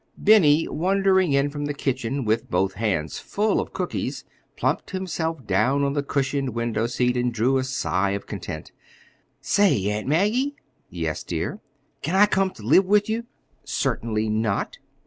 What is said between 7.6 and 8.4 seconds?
sigh of